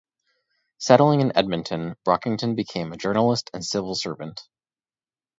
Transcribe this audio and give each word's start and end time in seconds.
Settling 0.79 1.21
in 1.21 1.31
Edmonton, 1.37 1.95
Brockington 2.03 2.55
became 2.55 2.91
a 2.91 2.97
journalist 2.97 3.51
and 3.53 3.63
civil 3.63 3.93
servant. 3.93 4.41